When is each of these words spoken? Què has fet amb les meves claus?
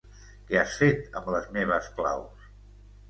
Què 0.47 0.57
has 0.61 0.71
fet 0.79 1.19
amb 1.21 1.29
les 1.35 1.47
meves 1.59 1.91
claus? 2.01 2.51